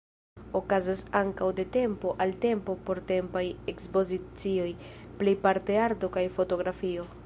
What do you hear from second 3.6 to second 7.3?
ekspozicioj, plejparte arto kaj fotografio.